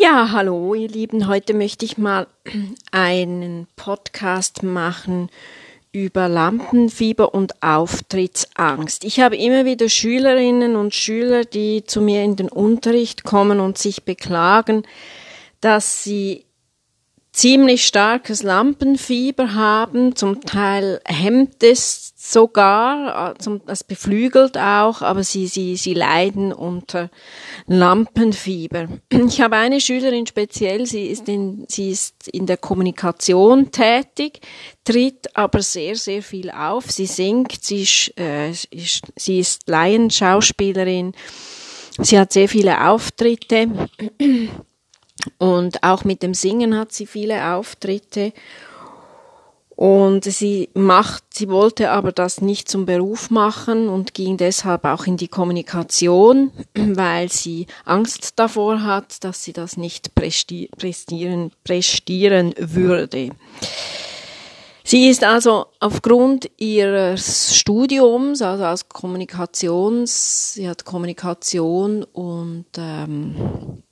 [0.00, 1.28] Ja, hallo, ihr Lieben.
[1.28, 2.26] Heute möchte ich mal
[2.90, 5.30] einen Podcast machen
[5.92, 9.04] über Lampenfieber und Auftrittsangst.
[9.04, 13.78] Ich habe immer wieder Schülerinnen und Schüler, die zu mir in den Unterricht kommen und
[13.78, 14.82] sich beklagen,
[15.60, 16.44] dass sie
[17.34, 25.48] ziemlich starkes Lampenfieber haben, zum Teil hemmt es sogar, äh, es beflügelt auch, aber sie,
[25.48, 27.10] sie, sie leiden unter
[27.66, 28.88] Lampenfieber.
[29.34, 34.40] Ich habe eine Schülerin speziell, sie ist in, sie ist in der Kommunikation tätig,
[34.84, 36.90] tritt aber sehr, sehr viel auf.
[36.90, 41.12] Sie singt, sie ist, äh, ist, sie ist Laienschauspielerin,
[41.98, 43.88] sie hat sehr viele Auftritte
[45.38, 48.32] und auch mit dem Singen hat sie viele Auftritte.
[49.76, 55.06] Und sie macht, sie wollte aber das nicht zum Beruf machen und ging deshalb auch
[55.06, 63.30] in die Kommunikation, weil sie Angst davor hat, dass sie das nicht prestieren, prestieren würde.
[64.84, 73.82] Sie ist also aufgrund ihres Studiums, also als Kommunikations, sie hat Kommunikation und ähm,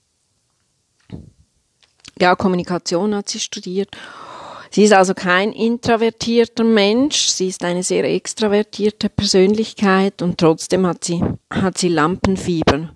[2.21, 3.89] ja, Kommunikation hat sie studiert.
[4.71, 11.05] Sie ist also kein introvertierter Mensch, sie ist eine sehr extravertierte Persönlichkeit und trotzdem hat
[11.05, 12.89] sie, hat sie Lampenfieber,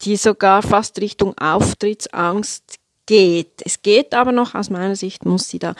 [0.00, 3.60] die sogar fast Richtung Auftrittsangst geht.
[3.66, 5.74] Es geht aber noch, aus meiner Sicht muss sie da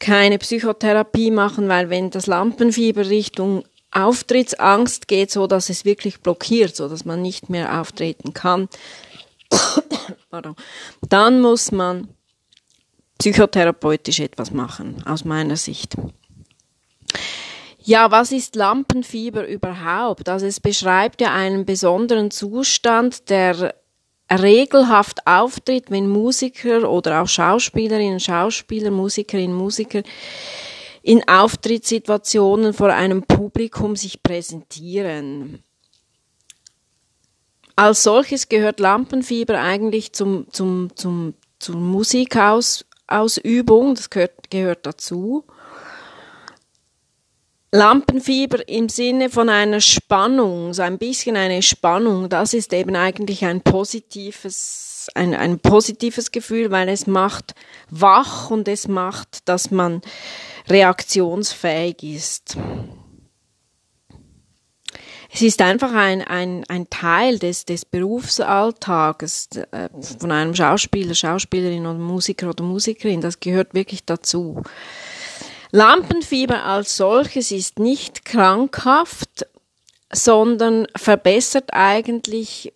[0.00, 6.74] keine Psychotherapie machen, weil wenn das Lampenfieber Richtung Auftrittsangst geht, so dass es wirklich blockiert,
[6.74, 8.68] so dass man nicht mehr auftreten kann,
[11.08, 12.08] dann muss man
[13.18, 15.96] psychotherapeutisch etwas machen, aus meiner Sicht.
[17.86, 20.28] Ja, was ist Lampenfieber überhaupt?
[20.28, 23.74] Also es beschreibt ja einen besonderen Zustand, der
[24.32, 30.02] regelhaft auftritt, wenn Musiker oder auch Schauspielerinnen, Schauspieler, Musikerinnen, Musiker
[31.02, 35.63] in Auftrittssituationen vor einem Publikum sich präsentieren.
[37.76, 45.44] Als solches gehört Lampenfieber eigentlich zum, zum, zum, zur Musikausübung, das gehört, gehört dazu.
[47.72, 53.44] Lampenfieber im Sinne von einer Spannung, so ein bisschen eine Spannung, das ist eben eigentlich
[53.44, 57.56] ein positives, ein, ein positives Gefühl, weil es macht
[57.90, 60.02] wach und es macht, dass man
[60.68, 62.56] reaktionsfähig ist
[65.34, 69.88] es ist einfach ein, ein, ein Teil des, des Berufsalltages äh,
[70.20, 73.20] von einem Schauspieler, Schauspielerin oder Musiker oder Musikerin.
[73.20, 74.62] Das gehört wirklich dazu.
[75.72, 79.48] Lampenfieber als solches ist nicht krankhaft,
[80.12, 82.72] sondern verbessert eigentlich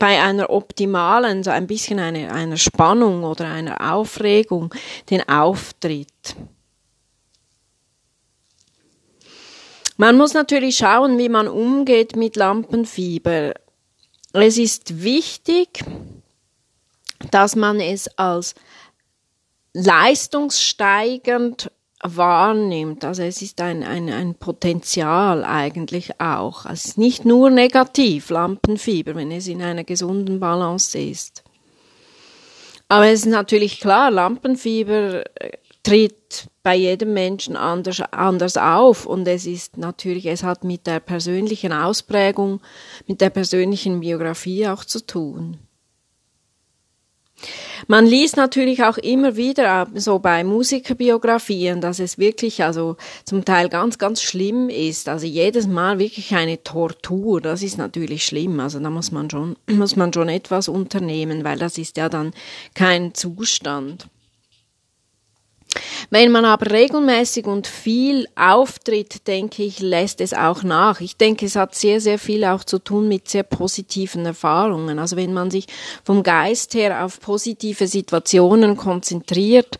[0.00, 4.74] bei einer optimalen, so ein bisschen eine, einer Spannung oder einer Aufregung
[5.08, 6.34] den Auftritt.
[10.00, 13.52] Man muss natürlich schauen, wie man umgeht mit Lampenfieber.
[14.32, 15.84] Es ist wichtig,
[17.30, 18.54] dass man es als
[19.74, 21.70] leistungssteigernd
[22.02, 23.04] wahrnimmt.
[23.04, 26.64] Also es ist ein, ein, ein Potenzial eigentlich auch.
[26.64, 31.44] Es ist nicht nur negativ, Lampenfieber, wenn es in einer gesunden Balance ist.
[32.88, 39.26] Aber es ist natürlich klar, Lampenfieber äh, tritt bei jedem Menschen anders, anders auf und
[39.26, 42.60] es ist natürlich, es hat mit der persönlichen Ausprägung,
[43.06, 45.58] mit der persönlichen Biografie auch zu tun.
[47.86, 53.68] Man liest natürlich auch immer wieder so bei Musikerbiografien, dass es wirklich also zum Teil
[53.68, 55.08] ganz, ganz schlimm ist.
[55.08, 57.40] Also jedes Mal wirklich eine Tortur.
[57.40, 58.60] Das ist natürlich schlimm.
[58.60, 62.32] Also da muss man schon, muss man schon etwas unternehmen, weil das ist ja dann
[62.74, 64.08] kein Zustand.
[66.08, 71.00] Wenn man aber regelmäßig und viel auftritt, denke ich, lässt es auch nach.
[71.00, 74.98] Ich denke, es hat sehr, sehr viel auch zu tun mit sehr positiven Erfahrungen.
[74.98, 75.66] Also wenn man sich
[76.04, 79.78] vom Geist her auf positive Situationen konzentriert,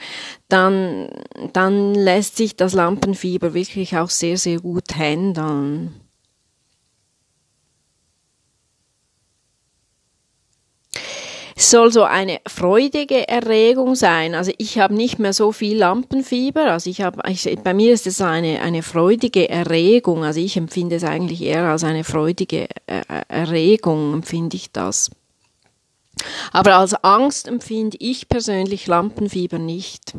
[0.49, 1.09] dann,
[1.53, 5.95] dann lässt sich das Lampenfieber wirklich auch sehr, sehr gut handeln.
[11.61, 14.35] Es soll so eine freudige Erregung sein.
[14.35, 16.73] Also ich habe nicht mehr so viel Lampenfieber.
[16.73, 20.25] Also ich habe, ich, bei mir ist es eine, eine freudige Erregung.
[20.25, 25.11] Also ich empfinde es eigentlich eher als eine freudige äh, Erregung, empfinde ich das.
[26.51, 30.15] Aber als Angst empfinde ich persönlich Lampenfieber nicht.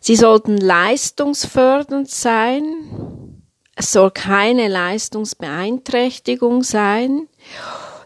[0.00, 3.42] Sie sollten leistungsfördernd sein.
[3.74, 7.26] Es soll keine Leistungsbeeinträchtigung sein.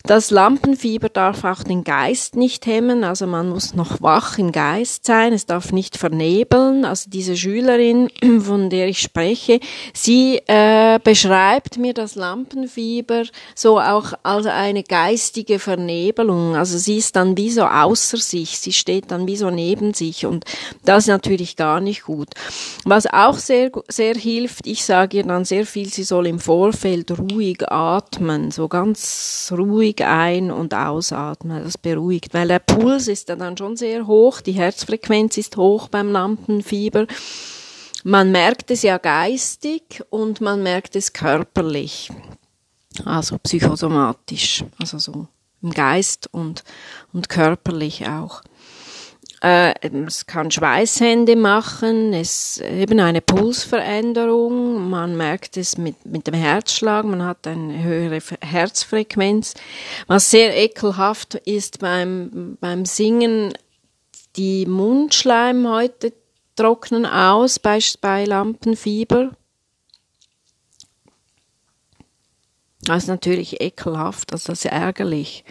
[0.07, 5.07] Das Lampenfieber darf auch den Geist nicht hemmen, also man muss noch wach im Geist
[5.07, 6.85] sein, es darf nicht vernebeln.
[6.85, 8.11] Also diese Schülerin,
[8.41, 9.61] von der ich spreche,
[9.95, 13.23] sie äh, beschreibt mir das Lampenfieber
[13.55, 16.55] so auch als eine geistige Vernebelung.
[16.55, 20.27] Also sie ist dann wie so außer sich, sie steht dann wie so neben sich
[20.27, 20.45] und
[20.85, 22.29] das ist natürlich gar nicht gut.
[22.85, 27.11] Was auch sehr, sehr hilft, ich sage ihr dann sehr viel, sie soll im Vorfeld
[27.19, 33.57] ruhig atmen, so ganz ruhig ein- und ausatmen, das beruhigt, weil der Puls ist dann
[33.57, 37.07] schon sehr hoch, die Herzfrequenz ist hoch beim Lampenfieber.
[38.05, 42.11] Man merkt es ja geistig und man merkt es körperlich,
[43.05, 45.27] also psychosomatisch, also so
[45.63, 46.63] im Geist und,
[47.13, 48.43] und körperlich auch.
[49.45, 49.75] Äh,
[50.07, 57.05] es kann Schweißhände machen, es eben eine Pulsveränderung, man merkt es mit, mit dem Herzschlag,
[57.05, 59.53] man hat eine höhere Herzfrequenz.
[60.07, 63.53] Was sehr ekelhaft ist beim, beim Singen,
[64.37, 66.15] die Mundschleimhäute
[66.57, 69.33] trocknen aus bei, bei Lampenfieber.
[72.81, 75.45] Das ist natürlich ekelhaft, also das ist ärgerlich.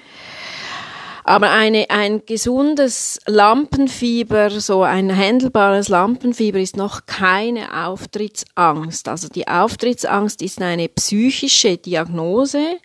[1.24, 9.08] Aber eine, ein gesundes Lampenfieber, so ein handelbares Lampenfieber ist noch keine Auftrittsangst.
[9.08, 12.78] Also die Auftrittsangst ist eine psychische Diagnose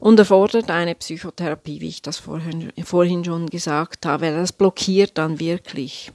[0.00, 4.30] und erfordert eine Psychotherapie, wie ich das vorhin, vorhin schon gesagt habe.
[4.32, 6.12] Das blockiert dann wirklich.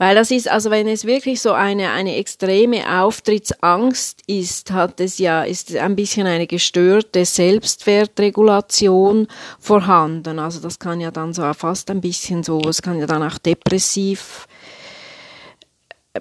[0.00, 5.18] Weil das ist, also wenn es wirklich so eine, eine extreme Auftrittsangst ist, hat es
[5.18, 10.38] ja, ist ein bisschen eine gestörte Selbstwertregulation vorhanden.
[10.38, 13.36] Also das kann ja dann so fast ein bisschen so, es kann ja dann auch
[13.36, 14.48] depressiv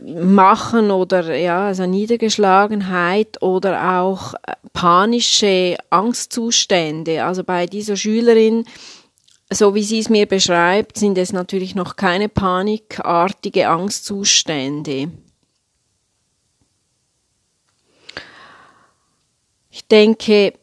[0.05, 4.33] machen oder ja, also Niedergeschlagenheit oder auch
[4.73, 7.23] panische Angstzustände.
[7.23, 8.65] Also bei dieser Schülerin
[9.51, 15.11] so wie sie es mir beschreibt, sind es natürlich noch keine panikartige Angstzustände.
[19.71, 20.53] Ich denke,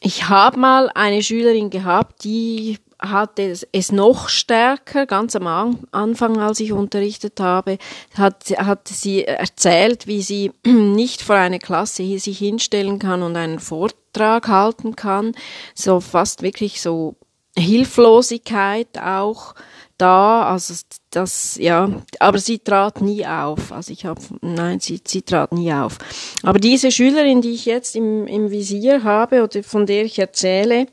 [0.00, 5.46] ich habe mal eine Schülerin gehabt, die hatte es noch stärker, ganz am
[5.92, 7.78] Anfang, als ich unterrichtet habe,
[8.14, 13.60] hat, hat sie erzählt, wie sie nicht vor einer Klasse sich hinstellen kann und einen
[13.60, 15.32] Vortrag halten kann.
[15.74, 17.16] So fast wirklich so
[17.56, 19.54] Hilflosigkeit auch
[19.96, 20.74] da, also
[21.10, 21.90] das, ja,
[22.20, 23.72] aber sie trat nie auf.
[23.72, 25.98] Also ich habe, nein, sie, sie trat nie auf.
[26.44, 30.86] Aber diese Schülerin, die ich jetzt im, im Visier habe oder von der ich erzähle,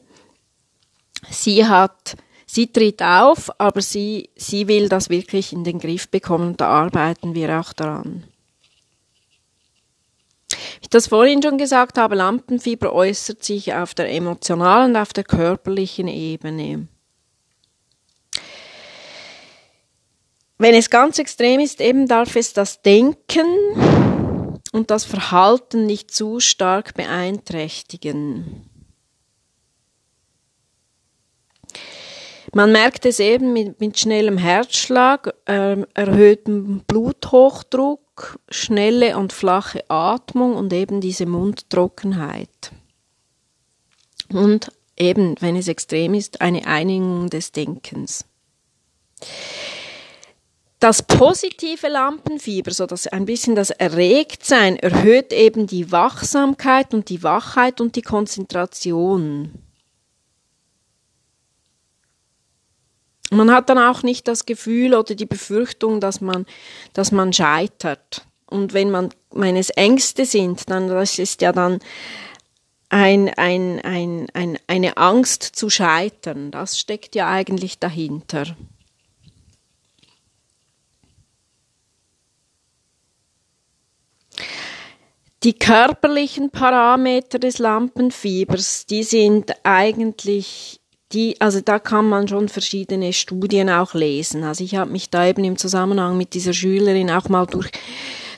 [1.29, 6.49] sie hat, sie tritt auf, aber sie, sie will das wirklich in den Griff bekommen
[6.49, 8.25] und da arbeiten wir auch daran.
[10.49, 15.13] Wie ich das vorhin schon gesagt habe, Lampenfieber äußert sich auf der emotionalen und auf
[15.13, 16.87] der körperlichen Ebene.
[20.57, 23.45] Wenn es ganz extrem ist, eben darf es das Denken
[24.71, 28.69] und das Verhalten nicht zu stark beeinträchtigen.
[32.53, 40.55] Man merkt es eben mit, mit schnellem Herzschlag, äh, erhöhtem Bluthochdruck, schnelle und flache Atmung
[40.55, 42.71] und eben diese Mundtrockenheit.
[44.31, 48.25] Und eben, wenn es extrem ist, eine Einigung des Denkens.
[50.79, 57.23] Das positive Lampenfieber, so dass ein bisschen das Erregtsein, erhöht eben die Wachsamkeit und die
[57.23, 59.53] Wachheit und die Konzentration.
[63.31, 66.45] Man hat dann auch nicht das Gefühl oder die Befürchtung, dass man,
[66.93, 68.25] dass man scheitert.
[68.45, 71.79] Und wenn man, wenn es Ängste sind, dann das ist ja dann
[72.89, 76.51] ein, ein, ein, ein, eine Angst zu scheitern.
[76.51, 78.55] Das steckt ja eigentlich dahinter.
[85.43, 90.79] Die körperlichen Parameter des Lampenfiebers, die sind eigentlich
[91.11, 94.43] die, also da kann man schon verschiedene Studien auch lesen.
[94.43, 97.69] Also ich habe mich da eben im Zusammenhang mit dieser Schülerin auch mal durch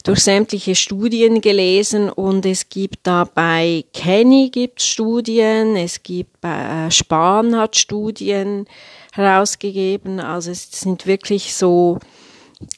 [0.03, 6.87] durch sämtliche Studien gelesen und es gibt da bei Kenny gibt Studien, es gibt bei
[6.87, 8.67] äh, Spahn hat Studien
[9.11, 11.99] herausgegeben, also es sind wirklich so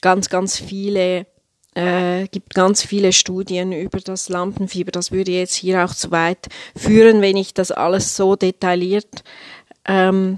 [0.02, 1.28] ganz, ganz viele
[1.76, 4.92] äh, gibt ganz viele Studien über das Lampenfieber.
[4.92, 9.24] Das würde jetzt hier auch zu weit führen, wenn ich das alles so detailliert
[9.90, 10.38] ähm,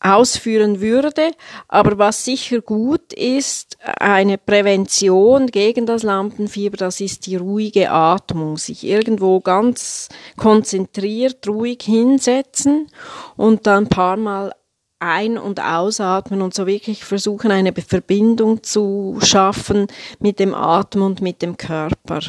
[0.00, 1.32] ausführen würde.
[1.68, 8.56] Aber was sicher gut ist, eine Prävention gegen das Lampenfieber, das ist die ruhige Atmung.
[8.56, 12.88] Sich irgendwo ganz konzentriert, ruhig hinsetzen
[13.36, 14.54] und dann ein paar Mal
[15.00, 19.86] ein- und ausatmen und so wirklich versuchen, eine Verbindung zu schaffen
[20.18, 22.20] mit dem Atem und mit dem Körper.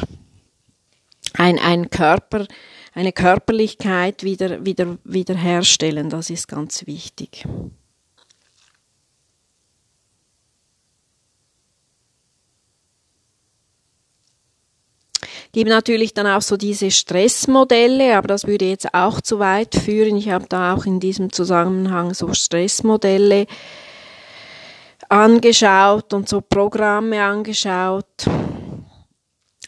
[1.34, 2.46] Ein, ein Körper,
[2.92, 7.44] eine Körperlichkeit wieder, wieder, wieder herstellen, das ist ganz wichtig.
[15.52, 20.16] gibt natürlich dann auch so diese Stressmodelle, aber das würde jetzt auch zu weit führen.
[20.16, 23.46] Ich habe da auch in diesem Zusammenhang so Stressmodelle
[25.08, 28.06] angeschaut und so Programme angeschaut,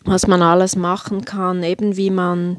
[0.04, 2.59] was man alles machen kann, eben wie man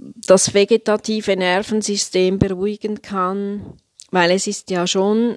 [0.00, 3.74] das vegetative Nervensystem beruhigen kann,
[4.10, 5.36] weil es ist ja schon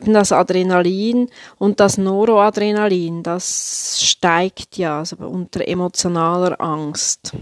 [0.00, 1.28] das Adrenalin
[1.58, 7.32] und das Noroadrenalin, das steigt ja also unter emotionaler Angst.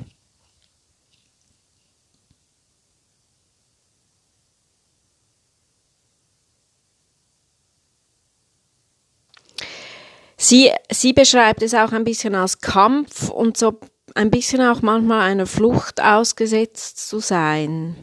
[10.38, 13.80] Sie, sie beschreibt es auch ein bisschen als Kampf und so
[14.16, 17.96] ein bisschen auch manchmal einer Flucht ausgesetzt zu sein.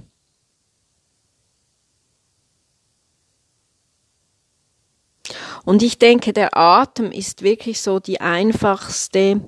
[5.66, 9.40] Und ich denke, der Atem ist wirklich so die einfachste,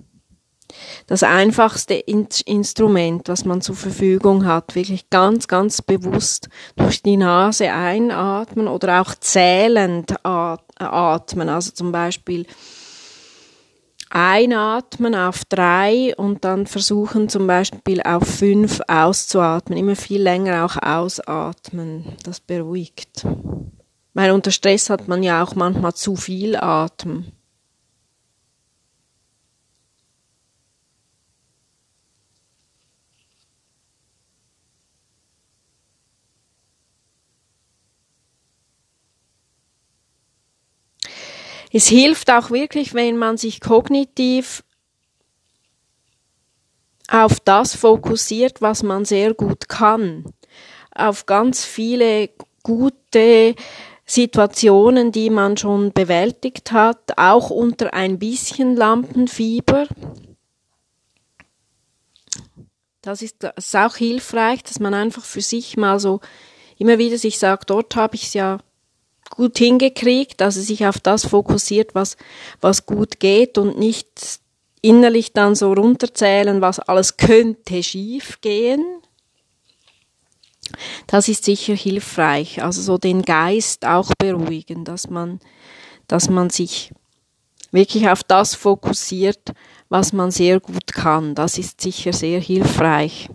[1.07, 4.75] das einfachste In Instrument, was man zur Verfügung hat.
[4.75, 11.49] Wirklich ganz, ganz bewusst durch die Nase einatmen oder auch zählend atmen.
[11.49, 12.45] Also zum Beispiel
[14.09, 19.77] einatmen auf drei und dann versuchen zum Beispiel auf fünf auszuatmen.
[19.77, 22.15] Immer viel länger auch ausatmen.
[22.23, 23.25] Das beruhigt.
[24.13, 27.25] Weil unter Stress hat man ja auch manchmal zu viel Atem.
[41.77, 44.63] Es hilft auch wirklich, wenn man sich kognitiv
[47.09, 50.23] auf das fokussiert, was man sehr gut kann.
[50.91, 52.29] Auf ganz viele
[52.63, 53.55] gute
[54.05, 59.89] Situationen, die man schon bewältigt hat, auch unter ein bisschen Lampenfieber.
[63.01, 66.21] Das ist, das ist auch hilfreich, dass man einfach für sich mal so
[66.77, 68.59] immer wieder sich sagt, dort habe ich es ja
[69.29, 72.17] gut hingekriegt, also sich auf das fokussiert, was,
[72.61, 74.39] was gut geht und nicht
[74.81, 78.83] innerlich dann so runterzählen, was alles könnte schief gehen.
[81.07, 85.39] Das ist sicher hilfreich, also so den Geist auch beruhigen, dass man,
[86.07, 86.91] dass man sich
[87.71, 89.53] wirklich auf das fokussiert,
[89.89, 91.35] was man sehr gut kann.
[91.35, 93.29] Das ist sicher sehr hilfreich.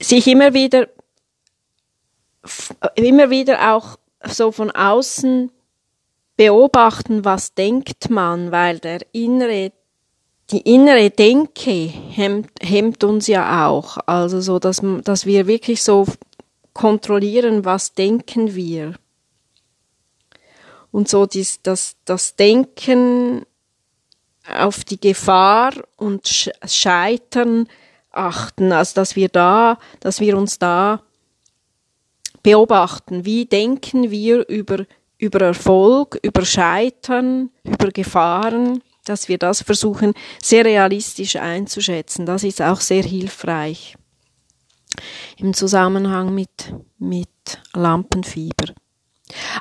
[0.00, 0.88] Sich immer wieder,
[2.94, 5.50] immer wieder auch so von außen
[6.36, 9.72] beobachten, was denkt man, weil der innere,
[10.50, 13.98] die innere Denke hemmt, hemmt uns ja auch.
[14.06, 16.06] Also so, dass, dass wir wirklich so
[16.72, 18.94] kontrollieren, was denken wir.
[20.90, 23.44] Und so dies, das, das Denken
[24.48, 26.26] auf die Gefahr und
[26.66, 27.68] Scheitern
[28.10, 31.02] achten, also dass wir da, dass wir uns da
[32.42, 34.86] beobachten, wie denken wir über
[35.20, 42.26] über Erfolg, über Scheitern, über Gefahren, dass wir das versuchen, sehr realistisch einzuschätzen.
[42.26, 43.96] Das ist auch sehr hilfreich
[45.36, 47.28] im Zusammenhang mit, mit
[47.74, 48.74] Lampenfieber.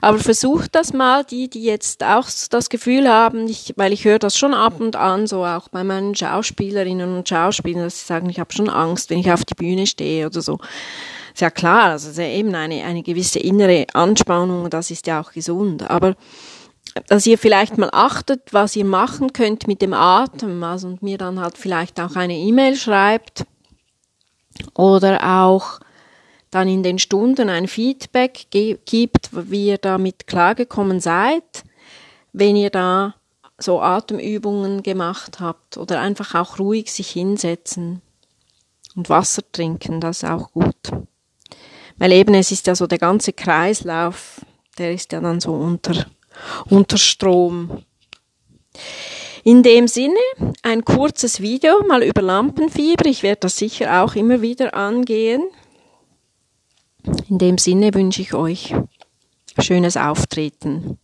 [0.01, 4.19] Aber versucht das mal, die, die jetzt auch das Gefühl haben, ich, weil ich höre
[4.19, 8.29] das schon ab und an, so auch bei meinen Schauspielerinnen und Schauspielern, dass sie sagen,
[8.29, 10.59] ich habe schon Angst, wenn ich auf die Bühne stehe oder so.
[11.33, 15.89] Ist ja klar, also eben eine, eine gewisse innere Anspannung, das ist ja auch gesund.
[15.89, 16.15] Aber
[17.07, 21.17] dass ihr vielleicht mal achtet, was ihr machen könnt mit dem Atem, also und mir
[21.17, 23.45] dann halt vielleicht auch eine E-Mail schreibt
[24.73, 25.79] oder auch
[26.51, 31.63] dann in den Stunden ein Feedback gibt, wie ihr damit klargekommen seid,
[32.34, 33.15] wenn ihr da
[33.58, 38.01] so Atemübungen gemacht habt oder einfach auch ruhig sich hinsetzen
[38.96, 40.91] und Wasser trinken, das ist auch gut.
[41.98, 44.41] Weil eben es ist ja so der ganze Kreislauf,
[44.77, 46.06] der ist ja dann so unter,
[46.70, 47.84] unter Strom.
[49.44, 50.20] In dem Sinne,
[50.63, 53.06] ein kurzes Video mal über Lampenfieber.
[53.06, 55.44] Ich werde das sicher auch immer wieder angehen.
[57.29, 58.75] In dem Sinne wünsche ich euch
[59.60, 60.98] schönes Auftreten.